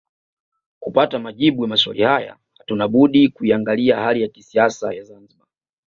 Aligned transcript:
Kupata 0.79 1.19
majibu 1.19 1.63
ya 1.63 1.69
maswali 1.69 2.01
haya 2.01 2.37
hatuna 2.57 2.87
budi 2.87 3.29
kuiangalia 3.29 3.97
hali 3.99 4.21
ya 4.21 4.27
kisiasa 4.27 4.93
ya 4.93 5.03
Zanzibar 5.03 5.47